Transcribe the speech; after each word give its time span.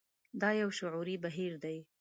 دا 0.41 0.49
يو 0.61 0.69
شعوري 0.79 1.15
بهير 1.23 1.53
دی. 1.63 1.77